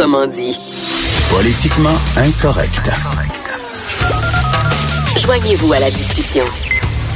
[0.00, 0.58] Autrement dit.
[1.28, 2.90] Politiquement incorrect.
[5.18, 6.44] Joignez-vous à la discussion.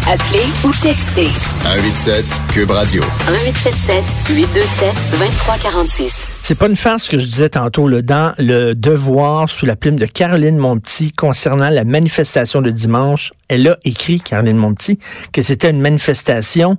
[0.07, 1.29] Appelez ou textez.
[1.63, 3.03] 187 Cube Radio.
[3.03, 4.05] 1877
[4.37, 6.29] 827 2346.
[6.43, 9.99] C'est pas une farce que je disais tantôt là, dans le devoir sous la plume
[9.99, 13.33] de Caroline Monpetit concernant la manifestation de dimanche.
[13.49, 14.99] Elle a écrit, Caroline Monpetit,
[15.33, 16.77] que c'était une manifestation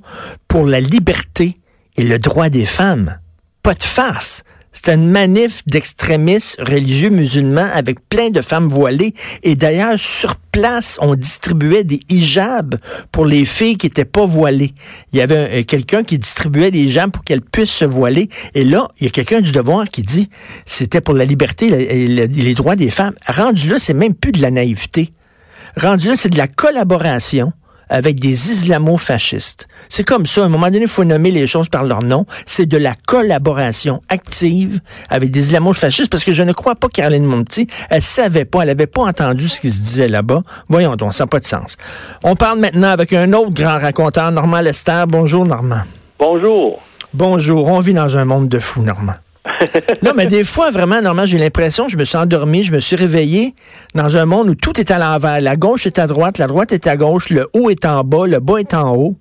[0.48, 1.58] pour la liberté
[1.98, 3.18] et le droit des femmes.
[3.64, 4.44] Pas de farce.
[4.76, 9.14] C'était une manif d'extrémistes religieux musulmans avec plein de femmes voilées.
[9.42, 12.76] Et d'ailleurs, sur place, on distribuait des hijabs
[13.12, 14.74] pour les filles qui étaient pas voilées.
[15.14, 18.30] Il y avait quelqu'un qui distribuait des hijabs pour qu'elles puissent se voiler.
[18.54, 20.30] Et là, il y a quelqu'un du devoir qui dit
[20.66, 23.16] c'était pour la liberté et les droits des femmes.
[23.28, 25.14] Rendu là, c'est même plus de la naïveté.
[25.78, 27.54] Rendu là, c'est de la collaboration
[27.90, 29.68] avec des islamo-fascistes.
[29.90, 30.44] C'est comme ça.
[30.44, 32.26] À un moment donné, il faut nommer les choses par leur nom.
[32.46, 37.26] C'est de la collaboration active avec des islamo-fascistes parce que je ne crois pas Caroline
[37.26, 40.44] Monti, elle savait pas, elle avait pas entendu ce qui se disait là-bas.
[40.70, 41.78] Voyons donc, ça n'a pas de sens.
[42.24, 45.04] On parle maintenant avec un autre grand raconteur, Normand Lester.
[45.08, 45.82] Bonjour, Normand.
[46.20, 46.82] Bonjour.
[47.14, 47.68] Bonjour.
[47.68, 49.14] On vit dans un monde de fous, Normand
[50.04, 52.96] non, mais des fois, vraiment, normalement, j'ai l'impression, je me suis endormi, je me suis
[52.96, 53.54] réveillé
[53.94, 55.42] dans un monde où tout est à l'envers.
[55.42, 58.28] La gauche est à droite, la droite est à gauche, le haut est en bas,
[58.28, 59.16] le bas est en haut.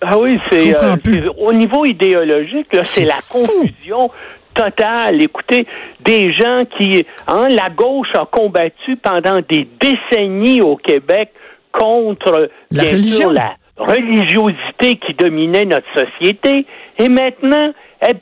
[0.00, 4.10] Ah oui, c'est euh, au niveau idéologique, c'est la confusion
[4.54, 5.22] totale.
[5.22, 5.66] Écoutez,
[6.04, 11.30] des gens qui, hein, la gauche a combattu pendant des décennies au Québec
[11.72, 13.32] contre la religion.
[13.32, 16.66] la religiosité qui dominait notre société,
[16.98, 18.20] et maintenant elle,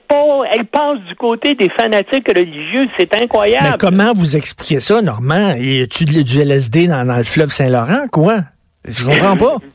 [0.52, 2.86] elle passe du côté des fanatiques religieux.
[2.98, 3.66] C'est incroyable.
[3.70, 5.54] Mais comment vous expliquez ça, Normand?
[5.56, 8.40] Y a-tu du LSD dans, le fleuve Saint-Laurent, quoi?
[8.86, 9.56] Je comprends pas.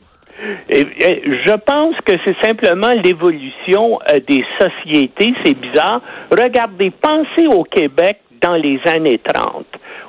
[0.70, 5.34] Je pense que c'est simplement l'évolution euh, des sociétés.
[5.44, 6.00] C'est bizarre.
[6.30, 9.66] Regardez, pensez au Québec dans les années 30.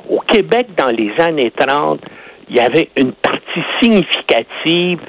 [0.09, 1.99] Au Québec, dans les années 30,
[2.49, 4.99] il y avait une partie significative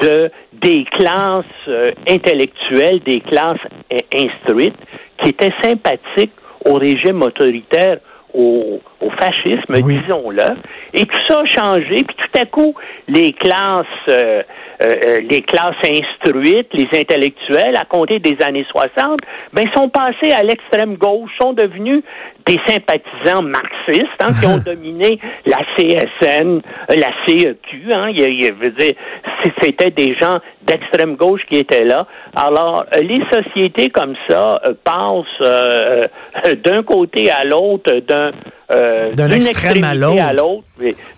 [0.00, 0.30] de
[0.64, 3.58] des classes euh, intellectuelles, des classes
[3.92, 4.76] euh, instruites,
[5.22, 6.32] qui étaient sympathiques
[6.64, 7.98] au régime autoritaire,
[8.32, 8.80] au,
[9.20, 10.56] fascisme, disons-le.
[10.92, 12.74] Et tout ça a changé, puis tout à coup,
[13.06, 14.42] les classes, euh,
[14.80, 19.18] les classes instruites, les intellectuels, à compter des années 60,
[19.52, 22.02] ben, sont passés à l'extrême gauche, sont devenus
[22.46, 27.92] des sympathisants marxistes hein, qui ont dominé la CSN, la CEQ.
[27.94, 28.10] Hein,
[29.60, 32.06] c'était des gens d'extrême gauche qui étaient là.
[32.34, 36.02] Alors, euh, les sociétés comme ça euh, passent euh,
[36.64, 38.32] d'un côté à l'autre, d'un
[38.70, 40.64] d'un extrême à l'autre.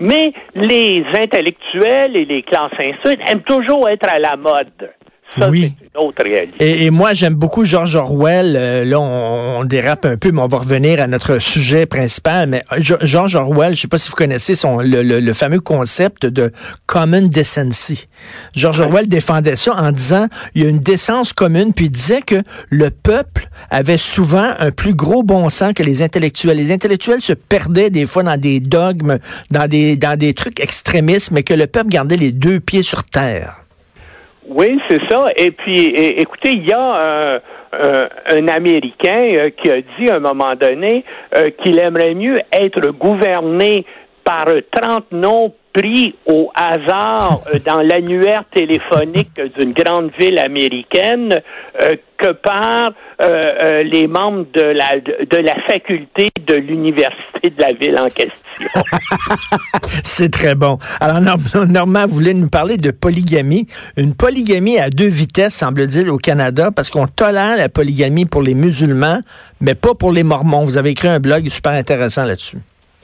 [0.01, 4.91] Mais les intellectuels et les classes insultes aiment toujours être à la mode
[5.49, 5.75] oui.
[6.61, 8.55] Et, moi, j'aime beaucoup George Orwell.
[8.57, 12.49] Euh, là, on, dérape un peu, mais on va revenir à notre sujet principal.
[12.49, 16.53] Mais euh, George Orwell, je sais pas si vous connaissez son, le, fameux concept de
[16.87, 18.09] common decency.
[18.55, 22.23] George Orwell défendait ça en disant, il y a une décence commune, puis il disait
[22.23, 26.57] que le peuple avait souvent un plus gros bon sens que les intellectuels.
[26.57, 29.19] Les intellectuels se perdaient des fois dans des dogmes,
[29.51, 33.05] dans des, dans des trucs extrémistes, mais que le peuple gardait les deux pieds sur
[33.05, 33.66] terre.
[34.49, 35.27] Oui, c'est ça.
[35.37, 37.41] Et puis, écoutez, il y a
[37.73, 41.05] un, Américain euh, qui a dit à un moment donné
[41.37, 43.85] euh, qu'il aimerait mieux être gouverné
[44.27, 51.41] par 30 noms pris au hasard euh, dans l'annuaire téléphonique d'une grande ville américaine
[52.19, 58.09] que par les membres de la de la faculté de l'université de la ville en
[58.09, 58.83] question.
[60.05, 60.79] C'est très bon.
[61.01, 61.21] Alors
[61.67, 63.67] Normand voulait nous parler de polygamie,
[63.97, 68.55] une polygamie à deux vitesses semble-t-il au Canada parce qu'on tolère la polygamie pour les
[68.55, 69.21] musulmans
[69.61, 70.65] mais pas pour les mormons.
[70.65, 72.59] Vous avez écrit un blog super intéressant là-dessus.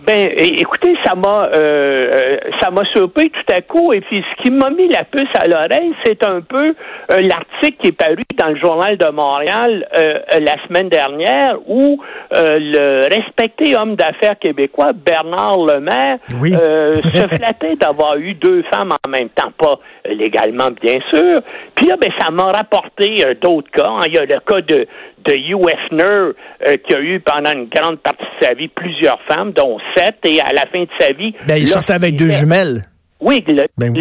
[0.04, 3.92] Ben, écoutez, ça m'a, euh, euh, ça m'a surpris tout à coup.
[3.92, 6.74] Et puis, ce qui m'a mis la puce à l'oreille, c'est un peu
[7.10, 12.00] euh, l'article qui est paru dans le journal de Montréal la semaine dernière, où
[12.32, 19.28] le respecté homme d'affaires québécois Bernard Lemaire se flattait d'avoir eu deux femmes en même
[19.28, 21.40] temps, pas légalement bien sûr.
[21.74, 23.88] Puis là, ben, ça m'a rapporté d'autres cas.
[23.88, 24.04] Hein.
[24.06, 24.86] Il y a le cas de
[25.24, 29.20] de Hugh Hefner, euh, qui a eu pendant une grande partie de sa vie plusieurs
[29.28, 31.34] femmes, dont sept, et à la fin de sa vie...
[31.46, 32.84] Ben, il sortait avec deux jumelles.
[33.20, 33.94] Oui, le, ben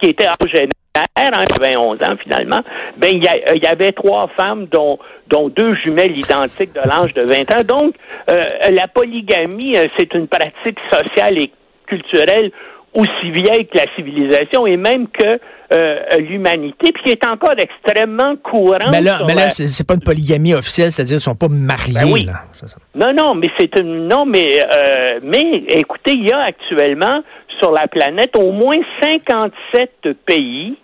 [0.00, 2.60] qui était originaire, hein, 21 ans finalement,
[2.96, 4.98] ben il y, avait trois femmes dont
[5.28, 7.64] dont deux jumelles identiques de l'âge de 20 ans.
[7.64, 7.94] Donc
[8.28, 8.42] euh,
[8.72, 11.52] la polygamie, euh, c'est une pratique sociale et
[11.86, 12.50] culturelle
[12.94, 15.38] aussi vieille que la civilisation et même que
[15.72, 18.78] euh, l'humanité, puis qui est encore extrêmement courant.
[18.90, 21.94] Mais là, mais là c'est pas une polygamie officielle, c'est-à-dire qu'ils sont pas mariés.
[21.94, 22.26] Ben oui.
[22.94, 27.22] Non, non, mais c'est une non, mais euh, mais écoutez, il y a actuellement
[27.60, 30.76] sur la planète au moins 57 pays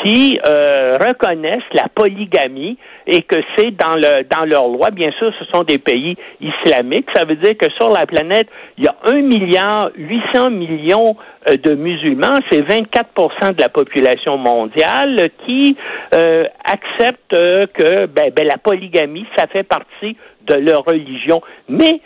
[0.00, 4.90] qui euh, reconnaissent la polygamie et que c'est dans le dans leur loi.
[4.90, 7.08] Bien sûr, ce sont des pays islamiques.
[7.14, 8.48] Ça veut dire que sur la planète,
[8.78, 11.16] il y a un milliard 800 millions
[11.48, 12.34] euh, de musulmans.
[12.50, 15.76] C'est 24% de la population mondiale qui
[16.14, 17.30] euh, acceptent
[17.74, 20.16] que ben, ben, la polygamie, ça fait partie
[20.46, 21.40] de leur religion.
[21.68, 22.00] Mais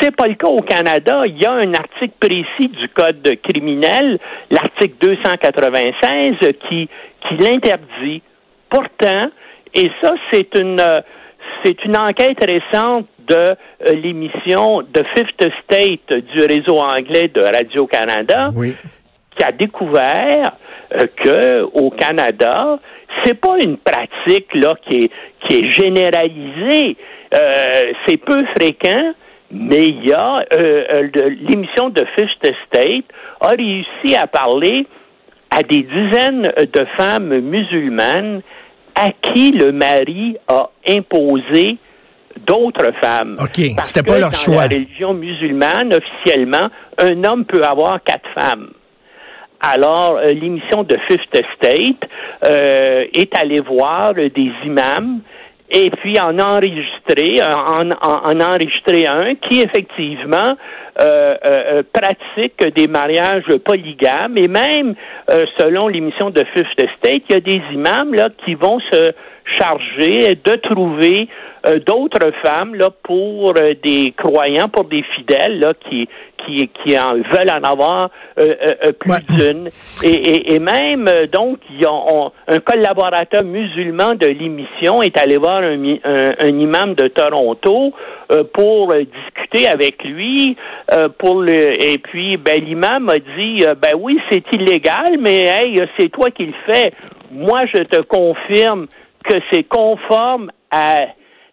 [0.00, 1.22] c'est pas le cas au Canada.
[1.26, 4.18] Il y a un article précis du Code criminel,
[4.50, 6.32] l'article 296,
[6.68, 6.88] qui,
[7.20, 8.22] qui l'interdit.
[8.68, 9.30] Pourtant,
[9.74, 10.82] et ça, c'est une,
[11.64, 13.54] c'est une enquête récente de euh,
[13.92, 18.50] l'émission The Fifth State du réseau anglais de Radio-Canada
[19.36, 20.52] qui a découvert
[20.94, 22.78] euh, que au Canada,
[23.24, 25.10] c'est pas une pratique là qui est,
[25.40, 26.96] qui est généralisée.
[27.34, 29.12] Euh, c'est peu fréquent,
[29.50, 33.04] mais il y a euh, euh, l'émission de Fifth State
[33.40, 34.86] a réussi à parler
[35.50, 38.42] à des dizaines de femmes musulmanes
[38.94, 41.76] à qui le mari a imposé
[42.46, 43.36] d'autres femmes.
[43.40, 44.54] OK, c'était pas leur choix.
[44.54, 46.66] Dans la religion musulmane, officiellement,
[46.98, 48.70] un homme peut avoir quatre femmes.
[49.60, 52.10] Alors, euh, l'émission de Fifth State
[52.42, 55.20] est allée voir des imams
[55.70, 60.56] et puis en enregistrer, en, en, enregistrer un qui effectivement
[61.00, 64.36] euh, euh, euh, pratique des mariages polygames.
[64.38, 64.94] Et même
[65.58, 69.12] selon l'émission de Fifth State, il y a des imams là qui vont se
[69.58, 71.28] charger de trouver
[71.86, 76.08] d'autres femmes là pour des croyants, pour des fidèles là qui
[76.46, 79.68] qui, qui en veulent en avoir euh, euh, euh, plus d'une.
[80.04, 85.96] Et, et, même, donc, y a, un collaborateur musulman de l'émission est allé voir un,
[86.04, 87.92] un, imam de Toronto
[88.52, 90.56] pour discuter avec lui.
[91.18, 96.10] pour le, et puis, ben, l'imam a dit, ben oui, c'est illégal, mais hey, c'est
[96.10, 96.92] toi qui le fais.
[97.30, 98.86] Moi, je te confirme
[99.28, 101.06] que c'est conforme à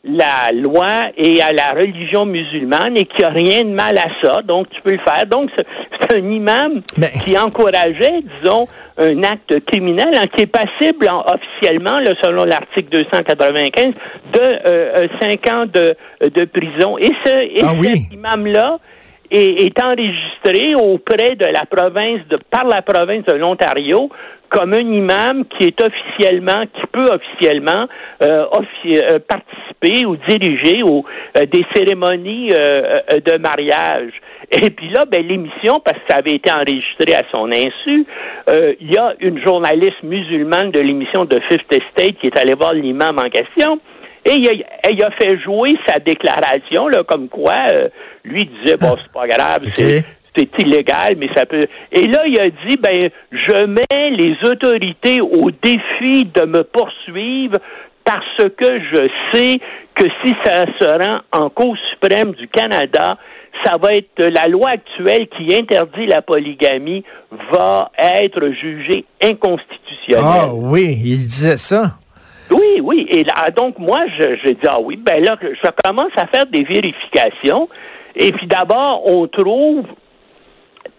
[0.03, 4.09] la loi et à la religion musulmane et qu'il n'y a rien de mal à
[4.21, 5.25] ça, donc tu peux le faire.
[5.27, 6.81] Donc, c'est un imam
[7.23, 8.67] qui encourageait, disons,
[8.97, 13.93] un acte criminel hein, qui est passible officiellement, selon l'article 295,
[14.33, 15.95] de euh, 5 ans de,
[16.27, 16.97] de prison.
[16.97, 18.79] Et, ce, et ah cet imam-là
[19.31, 24.09] est, est, enregistré auprès de la province, de, par la province de l'Ontario,
[24.53, 27.87] comme un imam qui est officiellement, qui peut officiellement
[28.21, 28.45] euh,
[28.85, 34.11] euh participer ou diriger euh, des cérémonies euh, de mariage.
[34.51, 38.05] Et puis là, ben, l'émission, parce que ça avait été enregistré à son insu,
[38.79, 42.73] il y a une journaliste musulmane de l'émission de Fifth Estate qui est allée voir
[42.73, 43.79] l'imam en question.
[44.25, 47.55] Et il a, il a, fait jouer sa déclaration, là, comme quoi
[48.23, 50.03] lui disait bon, c'est pas grave, c'est
[50.35, 51.59] c'est illégal, mais ça peut.
[51.91, 57.57] Et là, il a dit, ben, je mets les autorités au défi de me poursuivre
[58.03, 59.59] parce que je sais
[59.95, 63.17] que si ça se rend en Cour suprême du Canada,
[63.63, 67.03] ça va être la loi actuelle qui interdit la polygamie
[67.51, 70.25] va être jugée inconstitutionnelle.
[70.25, 71.97] Ah oui, il disait ça.
[72.49, 73.07] Oui, oui.
[73.09, 76.45] Et là, donc moi, je, je dis ah oui, ben là, je commence à faire
[76.47, 77.69] des vérifications.
[78.15, 79.85] Et puis d'abord, on trouve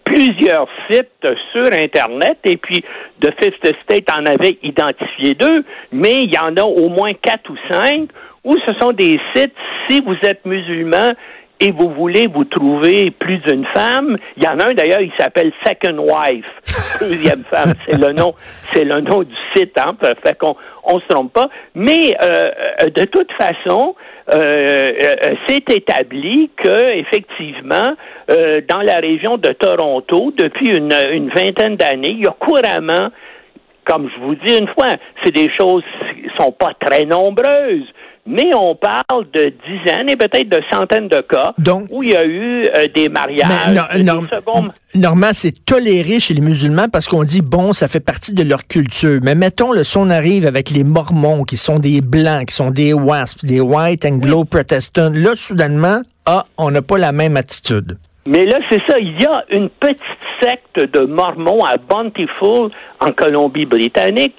[0.04, 2.38] plusieurs sites sur Internet.
[2.44, 2.84] Et puis
[3.20, 7.50] The Fifth State en avait identifié deux, mais il y en a au moins quatre
[7.50, 8.08] ou cinq
[8.44, 9.54] où ce sont des sites,
[9.88, 11.12] si vous êtes musulman
[11.61, 15.12] et vous voulez vous trouver plus d'une femme, il y en a un d'ailleurs, il
[15.18, 16.46] s'appelle Second Wife,
[17.00, 18.32] deuxième femme, c'est le nom,
[18.73, 21.49] c'est le nom du site, hein, fait qu'on on se trompe pas.
[21.75, 22.50] Mais euh,
[22.82, 23.94] euh, de toute façon,
[24.32, 27.94] euh, euh, c'est établi que effectivement,
[28.30, 33.11] euh, dans la région de Toronto, depuis une, une vingtaine d'années, il y a couramment
[33.84, 34.87] comme je vous dis une fois,
[35.23, 35.84] c'est des choses
[36.14, 37.87] qui sont pas très nombreuses,
[38.26, 41.52] mais on parle de dizaines et peut-être de centaines de cas
[41.90, 43.75] où il y a eu euh, des mariages.
[44.95, 48.66] Normalement, c'est toléré chez les musulmans parce qu'on dit, bon, ça fait partie de leur
[48.66, 49.21] culture.
[49.23, 52.93] Mais mettons, le son arrive avec les mormons, qui sont des blancs, qui sont des
[52.93, 55.11] wasps, des white anglo protestants.
[55.12, 57.99] Là, soudainement, ah, on n'a pas la même attitude.
[58.26, 58.99] Mais là, c'est ça.
[58.99, 60.00] Il y a une petite
[60.40, 64.35] secte de mormons à Bountiful, en Colombie-Britannique,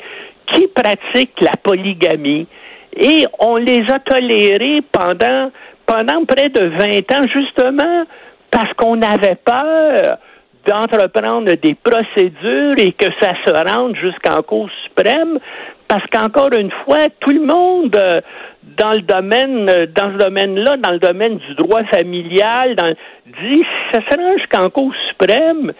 [0.51, 2.47] qui pratique la polygamie
[2.95, 5.51] et on les a tolérés pendant,
[5.85, 8.05] pendant près de 20 ans, justement
[8.51, 10.17] parce qu'on avait peur
[10.65, 15.39] d'entreprendre des procédures et que ça se rende jusqu'en Cour suprême,
[15.87, 18.21] parce qu'encore une fois, tout le monde euh,
[18.77, 22.93] dans le domaine, euh, dans ce domaine-là, dans le domaine du droit familial, dans,
[23.43, 25.73] dit ça se rend jusqu'en Cour suprême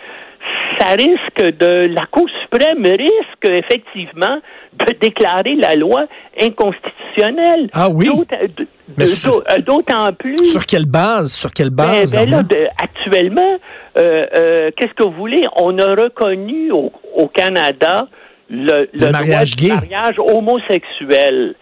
[0.80, 4.40] ça risque de la Cour suprême risque effectivement
[4.74, 6.06] de déclarer la loi
[6.42, 7.70] inconstitutionnelle.
[7.74, 8.10] Ah oui?
[8.10, 10.46] Euh, d'autant plus.
[10.46, 11.34] Sur quelle base?
[11.34, 12.44] Sur quelle ben, base ben là,
[12.82, 13.58] Actuellement,
[13.98, 15.44] euh, euh, qu'est-ce que vous voulez?
[15.56, 18.08] On a reconnu au, au Canada
[18.50, 21.56] le, le, mariage droit gay, mariage homosexuel.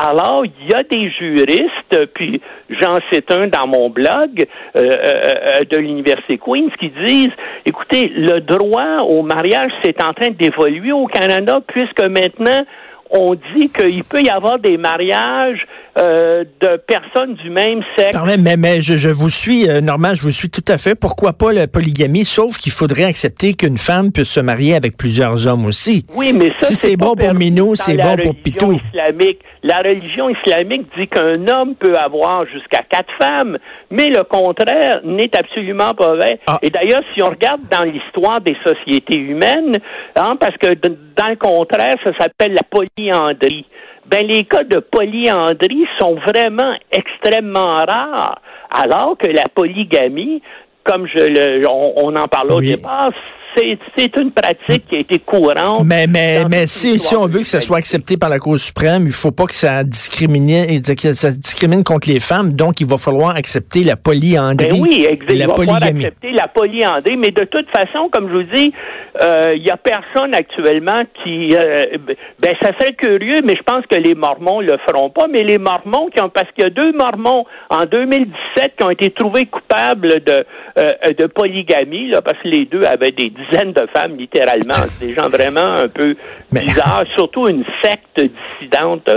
[0.00, 2.40] Alors, il y a des juristes, puis
[2.70, 7.32] j'en cite un dans mon blog euh, euh, de l'Université Queen's, qui disent,
[7.66, 12.64] écoutez, le droit au mariage, c'est en train d'évoluer au Canada, puisque maintenant,
[13.10, 15.66] on dit qu'il peut y avoir des mariages
[15.98, 18.16] euh, de personnes du même sexe.
[18.38, 20.94] mais, mais je, je, vous suis, euh, Normand, je vous suis tout à fait.
[20.94, 25.48] Pourquoi pas la polygamie, sauf qu'il faudrait accepter qu'une femme puisse se marier avec plusieurs
[25.48, 26.06] hommes aussi.
[26.14, 28.78] Oui, mais ça, si c'est bon pour Minou, c'est bon pour Pitou.
[28.92, 29.40] Islamique.
[29.64, 33.58] La religion islamique dit qu'un homme peut avoir jusqu'à quatre femmes,
[33.90, 36.38] mais le contraire n'est absolument pas vrai.
[36.46, 36.58] Ah.
[36.62, 39.74] Et d'ailleurs, si on regarde dans l'histoire des sociétés humaines,
[40.14, 43.66] hein, parce que dans le contraire, ça s'appelle la polyandrie
[44.10, 50.42] ben les cas de polyandrie sont vraiment extrêmement rares, alors que la polygamie,
[50.84, 53.10] comme je le, on, en parlait au départ,
[53.56, 55.84] c'est une pratique qui a été courante.
[55.84, 59.04] Mais, mais, mais si, si on veut que ça soit accepté par la Cour suprême,
[59.06, 62.52] il faut pas que ça discrimine, que ça discrimine contre les femmes.
[62.52, 64.68] Donc, il va falloir accepter la polyandrie.
[64.68, 65.38] Ben oui, exactement.
[65.38, 67.16] Il va falloir accepter la polyandrie.
[67.16, 68.72] Mais de toute façon, comme je vous dis,
[69.20, 71.54] il euh, y a personne actuellement qui...
[71.54, 71.98] Euh,
[72.38, 75.26] ben, ça serait curieux, mais je pense que les Mormons le feront pas.
[75.28, 76.28] Mais les Mormons qui ont...
[76.28, 80.44] Parce qu'il y a deux Mormons en 2017 qui ont été trouvés coupables de,
[80.78, 84.74] euh, de polygamie, là, parce que les deux avaient des dizaines de femmes, littéralement.
[85.00, 86.16] des gens vraiment un peu
[86.52, 88.20] bizarres, surtout une secte
[88.60, 89.08] dissidente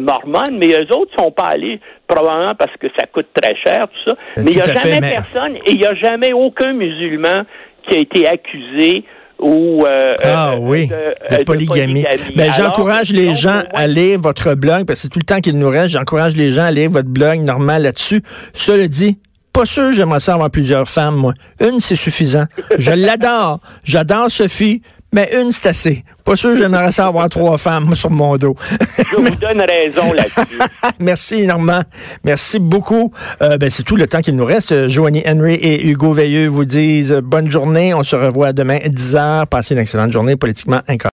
[0.00, 0.58] mormone.
[0.58, 4.16] Mais eux autres sont pas allés probablement parce que ça coûte très cher, tout ça.
[4.38, 7.44] Mais il n'y a jamais personne et il n'y a jamais aucun musulman
[7.88, 9.04] qui a été accusé
[9.42, 12.04] ou euh, ah euh, oui de, polygamie.
[12.36, 15.58] Ben, j'encourage les gens à lire votre blog parce que c'est tout le temps qu'il
[15.58, 15.88] nous reste.
[15.88, 18.22] J'encourage les gens à lire votre blog normal là-dessus.
[18.54, 19.18] Cela dit,
[19.52, 21.34] pas sûr j'aimerais ça avoir plusieurs femmes, moi.
[21.60, 22.44] Une, c'est suffisant.
[22.78, 23.60] Je l'adore.
[23.84, 24.82] J'adore Sophie,
[25.12, 26.04] mais une, c'est assez.
[26.24, 28.56] Pas sûr j'aimerais ça avoir trois femmes sur mon dos.
[28.96, 30.58] Je vous donne raison là-dessus.
[31.00, 31.82] Merci, Normand.
[32.24, 33.12] Merci beaucoup.
[33.42, 34.88] Euh, ben, c'est tout le temps qu'il nous reste.
[34.88, 37.92] Joanie Henry et Hugo Veilleux vous disent bonne journée.
[37.92, 39.46] On se revoit demain à 10h.
[39.46, 41.10] Passez une excellente journée politiquement incorrecte.